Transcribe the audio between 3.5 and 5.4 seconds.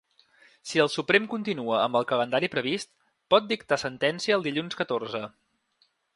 dictar sentència el dilluns catorze.